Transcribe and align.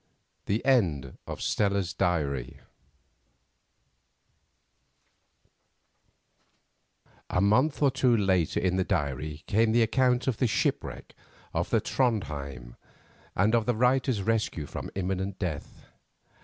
THE 0.47 0.65
END 0.65 1.19
OF 1.27 1.43
STELLA'S 1.43 1.93
DIARY 1.93 2.59
A 7.29 7.39
month 7.39 7.83
or 7.83 7.91
two 7.91 8.17
later 8.17 8.59
in 8.59 8.77
the 8.77 8.83
diary 8.83 9.43
came 9.45 9.73
the 9.73 9.83
account 9.83 10.25
of 10.25 10.37
the 10.37 10.47
shipwreck 10.47 11.13
of 11.53 11.69
the 11.69 11.79
Trondhjem 11.81 12.77
and 13.35 13.53
of 13.53 13.67
the 13.67 13.75
writer's 13.75 14.23
rescue 14.23 14.65
from 14.65 14.89
imminent 14.95 15.37
death. 15.37 15.85